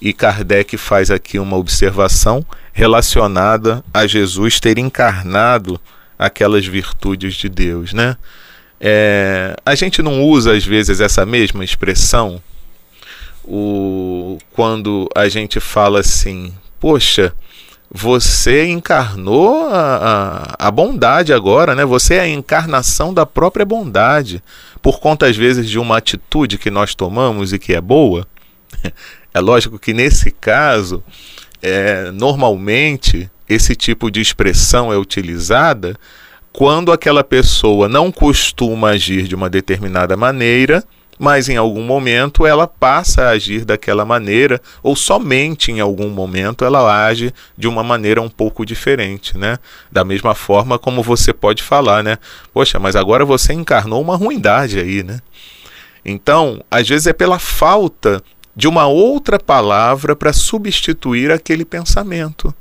e 0.00 0.14
Kardec 0.14 0.78
faz 0.78 1.10
aqui 1.10 1.38
uma 1.38 1.58
observação 1.58 2.44
relacionada 2.72 3.84
a 3.92 4.06
Jesus 4.06 4.58
ter 4.58 4.78
encarnado 4.78 5.78
aquelas 6.18 6.64
virtudes 6.64 7.34
de 7.34 7.50
Deus, 7.50 7.92
né? 7.92 8.16
É, 8.80 9.56
a 9.64 9.74
gente 9.74 10.02
não 10.02 10.22
usa 10.22 10.52
às 10.56 10.64
vezes 10.64 11.00
essa 11.00 11.26
mesma 11.26 11.64
expressão 11.64 12.40
o, 13.44 14.38
quando 14.52 15.08
a 15.16 15.28
gente 15.28 15.58
fala 15.58 16.00
assim, 16.00 16.54
poxa, 16.78 17.34
você 17.90 18.66
encarnou 18.66 19.66
a, 19.66 20.56
a, 20.58 20.68
a, 20.68 20.70
bondade 20.70 21.32
agora, 21.32 21.74
né? 21.74 21.84
Você 21.84 22.14
é 22.14 22.20
a 22.20 22.28
encarnação 22.28 23.12
da 23.12 23.24
própria 23.24 23.64
bondade. 23.64 24.42
Por 24.82 25.00
conta, 25.00 25.26
às 25.26 25.36
vezes, 25.36 25.68
de 25.68 25.78
uma 25.78 25.96
atitude 25.96 26.58
que 26.58 26.70
nós 26.70 26.94
tomamos 26.94 27.52
e 27.52 27.58
que 27.58 27.72
é 27.72 27.80
boa, 27.80 28.26
É 29.34 29.40
lógico 29.40 29.78
que 29.78 29.92
nesse 29.92 30.30
caso, 30.30 31.02
é, 31.62 32.10
normalmente 32.10 33.30
esse 33.48 33.74
tipo 33.76 34.10
de 34.10 34.20
expressão 34.20 34.92
é 34.92 34.96
utilizada 34.96 35.96
quando 36.58 36.90
aquela 36.90 37.22
pessoa 37.22 37.88
não 37.88 38.10
costuma 38.10 38.88
agir 38.88 39.28
de 39.28 39.34
uma 39.36 39.48
determinada 39.48 40.16
maneira, 40.16 40.82
mas 41.16 41.48
em 41.48 41.56
algum 41.56 41.84
momento 41.84 42.44
ela 42.44 42.66
passa 42.66 43.22
a 43.22 43.28
agir 43.28 43.64
daquela 43.64 44.04
maneira, 44.04 44.60
ou 44.82 44.96
somente 44.96 45.70
em 45.70 45.78
algum 45.78 46.08
momento 46.08 46.64
ela 46.64 47.06
age 47.06 47.32
de 47.56 47.68
uma 47.68 47.84
maneira 47.84 48.20
um 48.20 48.28
pouco 48.28 48.66
diferente, 48.66 49.38
né? 49.38 49.60
Da 49.92 50.04
mesma 50.04 50.34
forma 50.34 50.80
como 50.80 51.00
você 51.00 51.32
pode 51.32 51.62
falar, 51.62 52.02
né? 52.02 52.18
Poxa, 52.52 52.76
mas 52.80 52.96
agora 52.96 53.24
você 53.24 53.52
encarnou 53.52 54.02
uma 54.02 54.16
ruindade 54.16 54.80
aí, 54.80 55.04
né? 55.04 55.20
Então, 56.04 56.60
às 56.68 56.88
vezes 56.88 57.06
é 57.06 57.12
pela 57.12 57.38
falta 57.38 58.20
de 58.56 58.66
uma 58.66 58.88
outra 58.88 59.38
palavra 59.38 60.16
para 60.16 60.32
substituir 60.32 61.30
aquele 61.30 61.64
pensamento. 61.64 62.52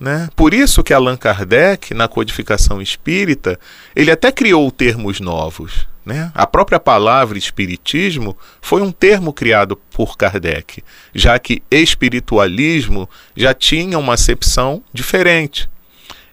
Né? 0.00 0.30
Por 0.34 0.54
isso 0.54 0.82
que 0.82 0.94
Allan 0.94 1.18
Kardec, 1.18 1.92
na 1.92 2.08
codificação 2.08 2.80
espírita, 2.80 3.60
ele 3.94 4.10
até 4.10 4.32
criou 4.32 4.70
termos 4.70 5.20
novos. 5.20 5.86
Né? 6.06 6.32
A 6.34 6.46
própria 6.46 6.80
palavra 6.80 7.36
espiritismo 7.36 8.34
foi 8.62 8.80
um 8.80 8.90
termo 8.90 9.30
criado 9.30 9.76
por 9.76 10.16
Kardec, 10.16 10.82
já 11.14 11.38
que 11.38 11.62
espiritualismo 11.70 13.06
já 13.36 13.52
tinha 13.52 13.98
uma 13.98 14.14
acepção 14.14 14.82
diferente. 14.90 15.68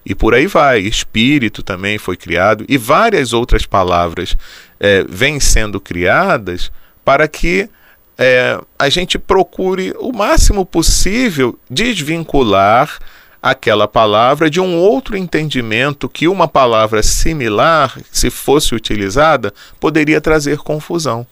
E 0.05 0.15
por 0.15 0.33
aí 0.33 0.47
vai. 0.47 0.79
Espírito 0.79 1.61
também 1.61 1.97
foi 1.97 2.15
criado, 2.15 2.63
e 2.69 2.77
várias 2.77 3.33
outras 3.33 3.65
palavras 3.65 4.37
é, 4.79 5.03
vêm 5.09 5.41
sendo 5.41 5.81
criadas 5.81 6.71
para 7.03 7.27
que 7.27 7.69
é, 8.17 8.57
a 8.79 8.87
gente 8.87 9.19
procure 9.19 9.93
o 9.99 10.13
máximo 10.13 10.65
possível 10.65 11.59
desvincular 11.69 12.97
aquela 13.41 13.87
palavra 13.87 14.49
de 14.49 14.59
um 14.59 14.75
outro 14.75 15.15
entendimento 15.15 16.09
que 16.09 16.27
uma 16.27 16.47
palavra 16.47 17.03
similar, 17.03 17.97
se 18.11 18.29
fosse 18.29 18.75
utilizada, 18.75 19.53
poderia 19.79 20.19
trazer 20.19 20.57
confusão. 20.57 21.25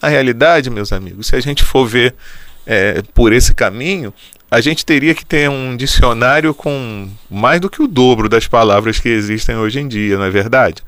Na 0.00 0.08
realidade, 0.08 0.70
meus 0.70 0.92
amigos, 0.92 1.28
se 1.28 1.36
a 1.36 1.40
gente 1.40 1.62
for 1.62 1.86
ver 1.86 2.14
é, 2.66 3.02
por 3.14 3.32
esse 3.32 3.54
caminho, 3.54 4.12
a 4.50 4.60
gente 4.60 4.84
teria 4.84 5.14
que 5.14 5.24
ter 5.24 5.48
um 5.50 5.76
dicionário 5.76 6.54
com 6.54 7.08
mais 7.30 7.60
do 7.60 7.70
que 7.70 7.82
o 7.82 7.88
dobro 7.88 8.28
das 8.28 8.46
palavras 8.46 8.98
que 8.98 9.08
existem 9.08 9.56
hoje 9.56 9.80
em 9.80 9.88
dia, 9.88 10.16
não 10.16 10.24
é 10.24 10.30
verdade? 10.30 10.82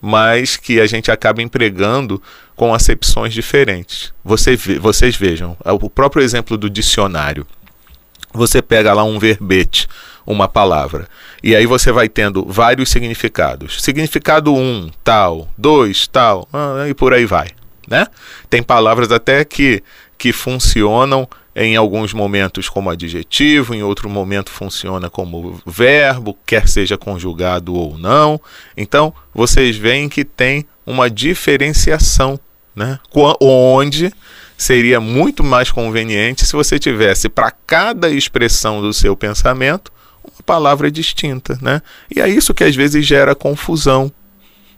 Mas 0.00 0.56
que 0.56 0.80
a 0.80 0.86
gente 0.86 1.10
acaba 1.10 1.42
empregando 1.42 2.22
com 2.56 2.72
acepções 2.72 3.34
diferentes. 3.34 4.12
Você, 4.24 4.56
vocês 4.78 5.16
vejam, 5.16 5.56
o 5.64 5.90
próprio 5.90 6.22
exemplo 6.22 6.56
do 6.56 6.70
dicionário 6.70 7.46
você 8.32 8.62
pega 8.62 8.92
lá 8.92 9.04
um 9.04 9.18
verbete, 9.18 9.88
uma 10.26 10.46
palavra, 10.48 11.08
e 11.42 11.56
aí 11.56 11.66
você 11.66 11.90
vai 11.90 12.08
tendo 12.08 12.44
vários 12.46 12.90
significados. 12.90 13.82
Significado 13.82 14.54
1, 14.54 14.58
um, 14.58 14.90
tal, 15.02 15.48
2, 15.56 16.06
tal, 16.08 16.48
ah, 16.52 16.86
e 16.88 16.94
por 16.94 17.12
aí 17.12 17.24
vai. 17.24 17.48
Né? 17.88 18.06
Tem 18.48 18.62
palavras 18.62 19.10
até 19.10 19.44
que, 19.44 19.82
que 20.16 20.32
funcionam 20.32 21.28
em 21.54 21.76
alguns 21.76 22.12
momentos 22.12 22.68
como 22.68 22.90
adjetivo, 22.90 23.74
em 23.74 23.82
outro 23.82 24.08
momento 24.08 24.50
funciona 24.50 25.10
como 25.10 25.60
verbo, 25.66 26.38
quer 26.46 26.68
seja 26.68 26.96
conjugado 26.96 27.74
ou 27.74 27.98
não. 27.98 28.40
Então, 28.76 29.12
vocês 29.34 29.76
veem 29.76 30.08
que 30.08 30.24
tem 30.24 30.64
uma 30.86 31.10
diferenciação, 31.10 32.38
né? 32.74 32.98
onde 33.40 34.12
seria 34.56 35.00
muito 35.00 35.42
mais 35.42 35.70
conveniente 35.70 36.44
se 36.44 36.52
você 36.52 36.78
tivesse 36.78 37.28
para 37.28 37.50
cada 37.50 38.10
expressão 38.10 38.80
do 38.82 38.92
seu 38.92 39.16
pensamento 39.16 39.90
uma 40.22 40.42
palavra 40.44 40.90
distinta, 40.90 41.58
né? 41.62 41.80
E 42.14 42.20
é 42.20 42.28
isso 42.28 42.52
que 42.52 42.64
às 42.64 42.76
vezes 42.76 43.06
gera 43.06 43.34
confusão. 43.34 44.12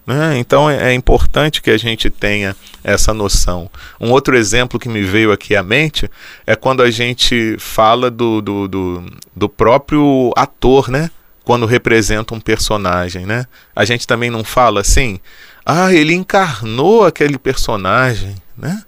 Né? 0.07 0.39
Então 0.39 0.69
é, 0.69 0.91
é 0.91 0.95
importante 0.95 1.63
que 1.63 1.71
a 1.71 1.77
gente 1.77 2.11
tenha 2.11 2.57
essa 2.83 3.13
noção. 3.13 3.71
Um 4.01 4.11
outro 4.11 4.37
exemplo 4.37 4.79
que 4.79 4.89
me 4.89 5.03
veio 5.03 5.31
aqui 5.31 5.55
à 5.55 5.63
mente 5.63 6.11
é 6.47 6.57
quando 6.57 6.83
a 6.83 6.91
gente 6.91 7.57
fala 7.59 8.11
do, 8.11 8.41
do, 8.41 8.69
do, 8.69 9.05
do 9.35 9.49
próprio 9.49 10.33
ator, 10.37 10.89
né? 10.89 11.11
quando 11.45 11.67
representa 11.67 12.35
um 12.35 12.41
personagem, 12.41 13.27
né? 13.27 13.47
A 13.75 13.85
gente 13.85 14.07
também 14.07 14.31
não 14.31 14.45
fala 14.45 14.81
assim, 14.81 15.19
ah, 15.65 15.93
ele 15.93 16.15
encarnou 16.15 17.05
aquele 17.05 17.39
personagem, 17.39 18.35
né? 18.57 18.83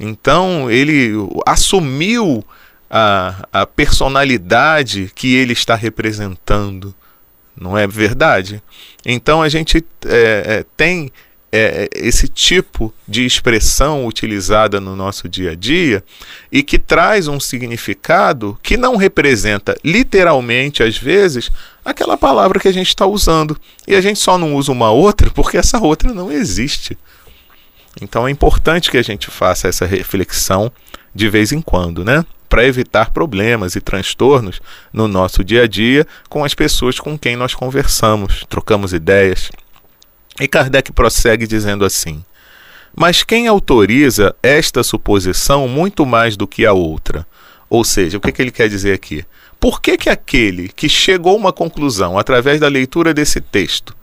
Então 0.00 0.70
ele 0.70 1.12
assumiu 1.46 2.44
a, 2.90 3.46
a 3.52 3.66
personalidade 3.66 5.10
que 5.14 5.34
ele 5.34 5.52
está 5.52 5.74
representando, 5.74 6.94
não 7.56 7.76
é 7.76 7.86
verdade? 7.86 8.62
Então 9.04 9.42
a 9.42 9.48
gente 9.48 9.84
é, 10.06 10.44
é, 10.46 10.64
tem 10.76 11.10
é, 11.50 11.88
esse 11.94 12.28
tipo 12.28 12.92
de 13.06 13.24
expressão 13.24 14.06
utilizada 14.06 14.80
no 14.80 14.94
nosso 14.94 15.28
dia 15.28 15.52
a 15.52 15.54
dia 15.54 16.04
e 16.52 16.62
que 16.62 16.78
traz 16.78 17.26
um 17.26 17.40
significado 17.40 18.58
que 18.62 18.76
não 18.76 18.96
representa 18.96 19.76
literalmente, 19.84 20.82
às 20.82 20.96
vezes, 20.96 21.50
aquela 21.90 22.16
palavra 22.16 22.60
que 22.60 22.68
a 22.68 22.72
gente 22.72 22.88
está 22.88 23.06
usando. 23.06 23.58
E 23.86 23.94
a 23.94 24.00
gente 24.00 24.18
só 24.18 24.36
não 24.36 24.54
usa 24.54 24.72
uma 24.72 24.90
outra 24.90 25.30
porque 25.30 25.56
essa 25.56 25.78
outra 25.78 26.12
não 26.12 26.30
existe. 26.30 26.96
Então 28.00 28.26
é 28.26 28.30
importante 28.30 28.90
que 28.90 28.98
a 28.98 29.02
gente 29.02 29.30
faça 29.30 29.68
essa 29.68 29.86
reflexão 29.86 30.70
de 31.14 31.28
vez 31.28 31.52
em 31.52 31.60
quando, 31.60 32.04
né? 32.04 32.24
Para 32.48 32.64
evitar 32.64 33.10
problemas 33.10 33.74
e 33.74 33.80
transtornos 33.80 34.60
no 34.92 35.08
nosso 35.08 35.42
dia 35.42 35.64
a 35.64 35.66
dia 35.66 36.06
com 36.28 36.44
as 36.44 36.54
pessoas 36.54 36.98
com 36.98 37.18
quem 37.18 37.36
nós 37.36 37.54
conversamos, 37.54 38.44
trocamos 38.48 38.92
ideias. 38.92 39.50
E 40.40 40.46
Kardec 40.46 40.92
prossegue 40.92 41.46
dizendo 41.46 41.84
assim: 41.84 42.24
Mas 42.94 43.22
quem 43.24 43.48
autoriza 43.48 44.34
esta 44.42 44.82
suposição 44.82 45.66
muito 45.66 46.06
mais 46.06 46.36
do 46.36 46.46
que 46.46 46.64
a 46.64 46.72
outra? 46.72 47.26
Ou 47.68 47.84
seja, 47.84 48.16
o 48.16 48.20
que, 48.20 48.32
que 48.32 48.40
ele 48.40 48.50
quer 48.50 48.68
dizer 48.68 48.94
aqui? 48.94 49.24
Por 49.60 49.80
que, 49.80 49.96
que 49.96 50.08
aquele 50.08 50.68
que 50.68 50.88
chegou 50.88 51.32
a 51.32 51.36
uma 51.36 51.52
conclusão 51.52 52.18
através 52.18 52.60
da 52.60 52.68
leitura 52.68 53.12
desse 53.12 53.40
texto 53.40 53.96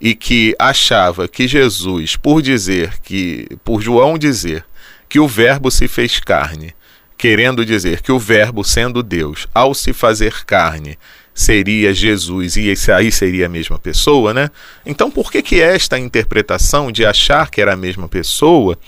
e 0.00 0.14
que 0.14 0.54
achava 0.58 1.28
que 1.28 1.46
Jesus, 1.46 2.16
por 2.16 2.42
dizer 2.42 2.98
que, 3.02 3.48
por 3.64 3.80
João 3.80 4.16
dizer 4.16 4.64
que 5.08 5.20
o 5.20 5.28
Verbo 5.28 5.70
se 5.70 5.86
fez 5.88 6.18
carne, 6.20 6.74
querendo 7.16 7.64
dizer 7.64 8.00
que 8.00 8.10
o 8.10 8.18
Verbo, 8.18 8.64
sendo 8.64 9.02
Deus, 9.02 9.46
ao 9.54 9.74
se 9.74 9.92
fazer 9.92 10.44
carne, 10.44 10.98
seria 11.34 11.94
Jesus 11.94 12.56
e 12.56 12.68
esse 12.68 12.90
aí 12.90 13.10
seria 13.10 13.46
a 13.46 13.48
mesma 13.48 13.78
pessoa, 13.78 14.34
né? 14.34 14.50
Então, 14.84 15.10
por 15.10 15.30
que 15.30 15.42
que 15.42 15.60
esta 15.60 15.98
interpretação 15.98 16.90
de 16.90 17.06
achar 17.06 17.50
que 17.50 17.60
era 17.60 17.74
a 17.74 17.76
mesma 17.76 18.08
pessoa 18.08 18.78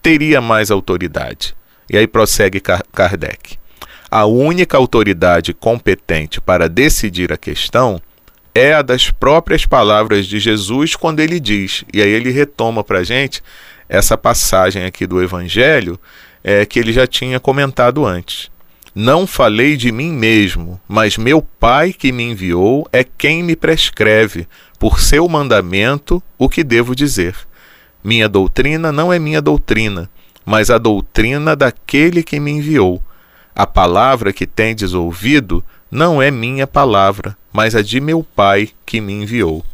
teria 0.00 0.40
mais 0.40 0.70
autoridade? 0.70 1.54
E 1.90 1.96
aí 1.96 2.06
prossegue 2.06 2.60
Kardec. 2.60 3.58
A 4.14 4.26
única 4.26 4.76
autoridade 4.76 5.54
competente 5.54 6.38
para 6.38 6.68
decidir 6.68 7.32
a 7.32 7.38
questão 7.38 7.98
é 8.54 8.74
a 8.74 8.82
das 8.82 9.10
próprias 9.10 9.64
palavras 9.64 10.26
de 10.26 10.38
Jesus 10.38 10.94
quando 10.94 11.20
ele 11.20 11.40
diz, 11.40 11.82
e 11.90 12.02
aí 12.02 12.10
ele 12.10 12.30
retoma 12.30 12.84
para 12.84 12.98
a 12.98 13.04
gente 13.04 13.42
essa 13.88 14.18
passagem 14.18 14.84
aqui 14.84 15.06
do 15.06 15.22
Evangelho 15.22 15.98
é, 16.44 16.66
que 16.66 16.78
ele 16.78 16.92
já 16.92 17.06
tinha 17.06 17.40
comentado 17.40 18.04
antes. 18.04 18.50
Não 18.94 19.26
falei 19.26 19.78
de 19.78 19.90
mim 19.90 20.12
mesmo, 20.12 20.78
mas 20.86 21.16
meu 21.16 21.40
Pai 21.40 21.90
que 21.90 22.12
me 22.12 22.24
enviou 22.24 22.86
é 22.92 23.02
quem 23.02 23.42
me 23.42 23.56
prescreve, 23.56 24.46
por 24.78 25.00
seu 25.00 25.26
mandamento, 25.26 26.22
o 26.36 26.50
que 26.50 26.62
devo 26.62 26.94
dizer. 26.94 27.34
Minha 28.04 28.28
doutrina 28.28 28.92
não 28.92 29.10
é 29.10 29.18
minha 29.18 29.40
doutrina, 29.40 30.10
mas 30.44 30.68
a 30.68 30.76
doutrina 30.76 31.56
daquele 31.56 32.22
que 32.22 32.38
me 32.38 32.50
enviou. 32.50 33.02
A 33.54 33.66
palavra 33.66 34.32
que 34.32 34.46
tendes 34.46 34.94
ouvido 34.94 35.64
não 35.90 36.22
é 36.22 36.30
minha 36.30 36.66
palavra, 36.66 37.36
mas 37.52 37.74
a 37.74 37.82
de 37.82 38.00
meu 38.00 38.24
Pai 38.24 38.70
que 38.86 39.00
me 39.00 39.12
enviou. 39.12 39.64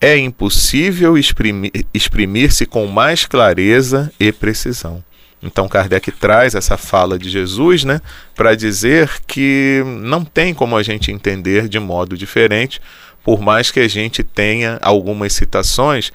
É 0.00 0.18
impossível 0.18 1.16
exprimir-se 1.16 2.66
com 2.66 2.86
mais 2.86 3.24
clareza 3.24 4.12
e 4.20 4.30
precisão. 4.30 5.02
Então 5.42 5.68
Kardec 5.68 6.10
traz 6.12 6.54
essa 6.54 6.76
fala 6.76 7.18
de 7.18 7.30
Jesus, 7.30 7.84
né, 7.84 8.00
para 8.34 8.54
dizer 8.54 9.10
que 9.26 9.82
não 10.00 10.24
tem 10.24 10.52
como 10.54 10.76
a 10.76 10.82
gente 10.82 11.12
entender 11.12 11.68
de 11.68 11.78
modo 11.78 12.16
diferente, 12.16 12.80
por 13.22 13.40
mais 13.40 13.70
que 13.70 13.80
a 13.80 13.88
gente 13.88 14.22
tenha 14.22 14.78
algumas 14.82 15.32
citações 15.32 16.12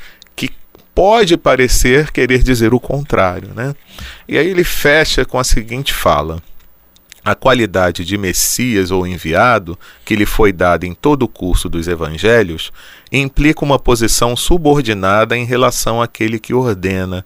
pode 1.00 1.38
parecer 1.38 2.12
querer 2.12 2.44
dizer 2.44 2.74
o 2.74 2.80
contrário, 2.80 3.54
né? 3.56 3.74
E 4.28 4.38
aí 4.38 4.46
ele 4.46 4.66
fecha 4.66 5.24
com 5.24 5.40
a 5.40 5.46
seguinte 5.46 5.94
fala: 5.94 6.44
a 7.24 7.34
qualidade 7.34 8.04
de 8.04 8.18
Messias 8.18 8.92
ou 8.92 9.08
enviado, 9.08 9.80
que 10.04 10.14
lhe 10.14 10.26
foi 10.26 10.52
dada 10.52 10.86
em 10.86 10.94
todo 10.94 11.24
o 11.24 11.28
curso 11.30 11.70
dos 11.70 11.88
evangelhos, 11.88 12.70
implica 13.10 13.64
uma 13.64 13.80
posição 13.80 14.36
subordinada 14.36 15.38
em 15.38 15.46
relação 15.46 16.02
àquele 16.02 16.38
que 16.38 16.54
ordena, 16.54 17.26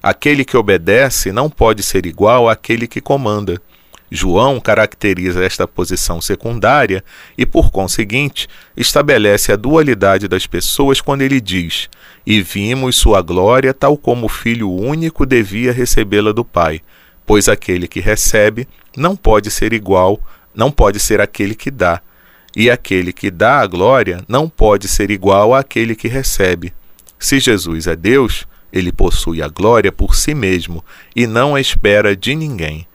Aquele 0.00 0.44
que 0.44 0.56
obedece 0.56 1.32
não 1.32 1.50
pode 1.50 1.82
ser 1.82 2.06
igual 2.06 2.48
àquele 2.48 2.86
que 2.86 3.00
comanda. 3.00 3.60
João 4.10 4.58
caracteriza 4.58 5.44
esta 5.44 5.68
posição 5.68 6.20
secundária 6.20 7.04
e, 7.36 7.44
por 7.44 7.70
conseguinte, 7.70 8.48
estabelece 8.76 9.52
a 9.52 9.56
dualidade 9.56 10.26
das 10.26 10.46
pessoas 10.46 11.00
quando 11.00 11.22
ele 11.22 11.40
diz: 11.40 11.88
E 12.26 12.40
vimos 12.40 12.96
sua 12.96 13.20
glória 13.20 13.74
tal 13.74 13.96
como 13.96 14.26
o 14.26 14.30
Filho 14.30 14.70
único 14.70 15.26
devia 15.26 15.72
recebê-la 15.72 16.32
do 16.32 16.44
Pai, 16.44 16.80
pois 17.26 17.48
aquele 17.48 17.86
que 17.86 18.00
recebe 18.00 18.66
não 18.96 19.14
pode 19.14 19.50
ser 19.50 19.72
igual, 19.72 20.20
não 20.54 20.70
pode 20.70 20.98
ser 20.98 21.20
aquele 21.20 21.54
que 21.54 21.70
dá, 21.70 22.00
e 22.56 22.70
aquele 22.70 23.12
que 23.12 23.30
dá 23.30 23.60
a 23.60 23.66
glória 23.66 24.24
não 24.26 24.48
pode 24.48 24.88
ser 24.88 25.10
igual 25.10 25.54
àquele 25.54 25.94
que 25.94 26.08
recebe. 26.08 26.72
Se 27.18 27.38
Jesus 27.38 27.86
é 27.86 27.94
Deus, 27.94 28.46
ele 28.72 28.92
possui 28.92 29.42
a 29.42 29.48
glória 29.48 29.92
por 29.92 30.14
si 30.14 30.34
mesmo 30.34 30.84
e 31.14 31.26
não 31.26 31.54
a 31.54 31.60
espera 31.60 32.16
de 32.16 32.34
ninguém. 32.34 32.86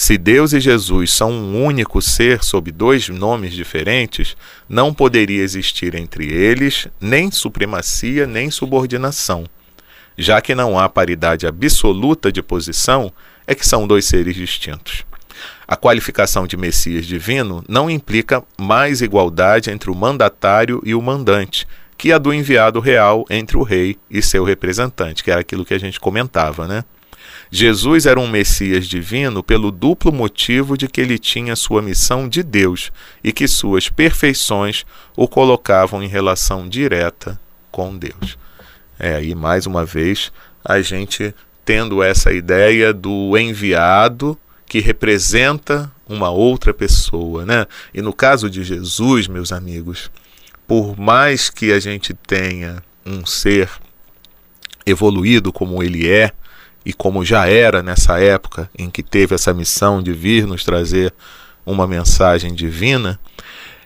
Se 0.00 0.16
Deus 0.16 0.52
e 0.52 0.60
Jesus 0.60 1.12
são 1.12 1.32
um 1.32 1.64
único 1.64 2.00
ser 2.00 2.44
sob 2.44 2.70
dois 2.70 3.08
nomes 3.08 3.52
diferentes, 3.52 4.36
não 4.68 4.94
poderia 4.94 5.42
existir 5.42 5.96
entre 5.96 6.32
eles 6.32 6.86
nem 7.00 7.32
supremacia 7.32 8.24
nem 8.24 8.48
subordinação. 8.48 9.44
Já 10.16 10.40
que 10.40 10.54
não 10.54 10.78
há 10.78 10.88
paridade 10.88 11.48
absoluta 11.48 12.30
de 12.30 12.40
posição, 12.40 13.12
é 13.44 13.56
que 13.56 13.66
são 13.66 13.88
dois 13.88 14.04
seres 14.04 14.36
distintos. 14.36 15.04
A 15.66 15.74
qualificação 15.74 16.46
de 16.46 16.56
Messias 16.56 17.04
divino 17.04 17.64
não 17.68 17.90
implica 17.90 18.44
mais 18.56 19.02
igualdade 19.02 19.68
entre 19.68 19.90
o 19.90 19.96
mandatário 19.96 20.80
e 20.84 20.94
o 20.94 21.02
mandante, 21.02 21.66
que 21.96 22.12
a 22.12 22.18
do 22.18 22.32
enviado 22.32 22.78
real 22.78 23.24
entre 23.28 23.56
o 23.56 23.64
rei 23.64 23.96
e 24.08 24.22
seu 24.22 24.44
representante, 24.44 25.24
que 25.24 25.30
era 25.32 25.40
aquilo 25.40 25.64
que 25.64 25.74
a 25.74 25.78
gente 25.78 25.98
comentava, 25.98 26.68
né? 26.68 26.84
Jesus 27.50 28.04
era 28.06 28.20
um 28.20 28.28
Messias 28.28 28.86
divino 28.86 29.42
pelo 29.42 29.70
duplo 29.70 30.12
motivo 30.12 30.76
de 30.76 30.86
que 30.86 31.00
ele 31.00 31.18
tinha 31.18 31.56
sua 31.56 31.80
missão 31.80 32.28
de 32.28 32.42
Deus 32.42 32.92
e 33.24 33.32
que 33.32 33.48
suas 33.48 33.88
perfeições 33.88 34.84
o 35.16 35.26
colocavam 35.26 36.02
em 36.02 36.08
relação 36.08 36.68
direta 36.68 37.40
com 37.70 37.96
Deus. 37.96 38.36
É 38.98 39.14
aí, 39.14 39.34
mais 39.34 39.66
uma 39.66 39.84
vez, 39.84 40.32
a 40.64 40.80
gente 40.80 41.34
tendo 41.64 42.02
essa 42.02 42.32
ideia 42.32 42.92
do 42.92 43.36
enviado 43.38 44.38
que 44.66 44.80
representa 44.80 45.90
uma 46.06 46.30
outra 46.30 46.74
pessoa, 46.74 47.46
né? 47.46 47.66
E 47.92 48.02
no 48.02 48.12
caso 48.12 48.50
de 48.50 48.62
Jesus, 48.62 49.26
meus 49.26 49.52
amigos, 49.52 50.10
por 50.66 50.98
mais 50.98 51.48
que 51.48 51.72
a 51.72 51.80
gente 51.80 52.12
tenha 52.12 52.82
um 53.04 53.24
ser 53.24 53.70
evoluído 54.84 55.52
como 55.52 55.82
ele 55.82 56.08
é, 56.08 56.32
e 56.88 56.92
como 56.94 57.22
já 57.22 57.46
era 57.46 57.82
nessa 57.82 58.18
época 58.18 58.70
em 58.76 58.88
que 58.88 59.02
teve 59.02 59.34
essa 59.34 59.52
missão 59.52 60.02
de 60.02 60.10
vir 60.10 60.46
nos 60.46 60.64
trazer 60.64 61.12
uma 61.66 61.86
mensagem 61.86 62.54
divina, 62.54 63.20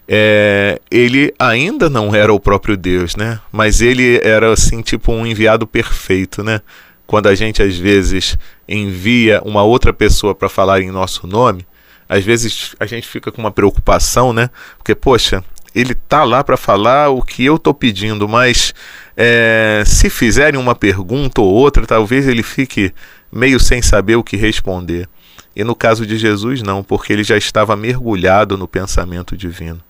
é, 0.06 0.80
ele 0.88 1.34
ainda 1.36 1.90
não 1.90 2.14
era 2.14 2.32
o 2.32 2.38
próprio 2.38 2.76
Deus, 2.76 3.16
né? 3.16 3.40
Mas 3.50 3.80
ele 3.80 4.20
era 4.22 4.52
assim 4.52 4.82
tipo 4.82 5.12
um 5.12 5.26
enviado 5.26 5.66
perfeito, 5.66 6.44
né? 6.44 6.60
Quando 7.04 7.26
a 7.26 7.34
gente 7.34 7.60
às 7.60 7.76
vezes 7.76 8.38
envia 8.68 9.42
uma 9.44 9.64
outra 9.64 9.92
pessoa 9.92 10.32
para 10.32 10.48
falar 10.48 10.80
em 10.80 10.92
nosso 10.92 11.26
nome, 11.26 11.66
às 12.08 12.22
vezes 12.22 12.76
a 12.78 12.86
gente 12.86 13.08
fica 13.08 13.32
com 13.32 13.40
uma 13.40 13.50
preocupação, 13.50 14.32
né? 14.32 14.48
Porque 14.78 14.94
poxa, 14.94 15.42
ele 15.74 15.94
tá 15.94 16.24
lá 16.24 16.44
para 16.44 16.56
falar 16.56 17.08
o 17.08 17.22
que 17.22 17.44
eu 17.44 17.58
tô 17.58 17.72
pedindo, 17.72 18.28
mas 18.28 18.74
é, 19.16 19.82
se 19.86 20.10
fizerem 20.10 20.60
uma 20.60 20.74
pergunta 20.74 21.40
ou 21.40 21.52
outra, 21.52 21.86
talvez 21.86 22.26
ele 22.26 22.42
fique 22.42 22.92
meio 23.30 23.58
sem 23.58 23.80
saber 23.80 24.16
o 24.16 24.24
que 24.24 24.36
responder. 24.36 25.08
E 25.54 25.64
no 25.64 25.74
caso 25.74 26.06
de 26.06 26.16
Jesus, 26.16 26.62
não, 26.62 26.82
porque 26.82 27.12
ele 27.12 27.24
já 27.24 27.36
estava 27.36 27.76
mergulhado 27.76 28.56
no 28.56 28.68
pensamento 28.68 29.36
divino. 29.36 29.80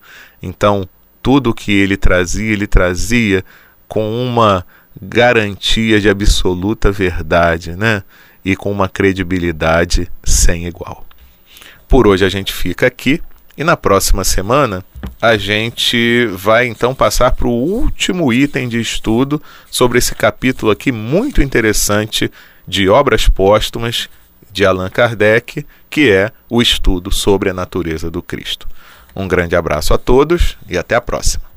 Então, 0.42 0.88
tudo 1.22 1.54
que 1.54 1.72
ele 1.72 1.96
trazia, 1.96 2.52
ele 2.52 2.66
trazia 2.66 3.44
com 3.86 4.24
uma 4.24 4.66
garantia 5.00 6.00
de 6.00 6.08
absoluta 6.08 6.90
verdade, 6.90 7.76
né? 7.76 8.02
E 8.44 8.56
com 8.56 8.72
uma 8.72 8.88
credibilidade 8.88 10.10
sem 10.24 10.66
igual. 10.66 11.06
Por 11.88 12.08
hoje 12.08 12.24
a 12.24 12.28
gente 12.28 12.52
fica 12.52 12.86
aqui. 12.86 13.20
E 13.56 13.62
na 13.62 13.76
próxima 13.76 14.24
semana 14.24 14.84
a 15.20 15.36
gente 15.36 16.26
vai 16.26 16.66
então 16.66 16.94
passar 16.94 17.30
para 17.32 17.46
o 17.46 17.52
último 17.52 18.32
item 18.32 18.68
de 18.68 18.80
estudo 18.80 19.40
sobre 19.70 19.98
esse 19.98 20.14
capítulo 20.14 20.72
aqui 20.72 20.90
muito 20.90 21.40
interessante 21.40 22.30
de 22.66 22.88
obras 22.88 23.28
póstumas 23.28 24.08
de 24.50 24.64
Allan 24.64 24.90
Kardec, 24.90 25.66
que 25.88 26.10
é 26.10 26.30
o 26.48 26.60
estudo 26.60 27.12
sobre 27.12 27.50
a 27.50 27.54
natureza 27.54 28.10
do 28.10 28.22
Cristo. 28.22 28.68
Um 29.14 29.28
grande 29.28 29.56
abraço 29.56 29.94
a 29.94 29.98
todos 29.98 30.56
e 30.68 30.76
até 30.76 30.94
a 30.94 31.00
próxima. 31.00 31.51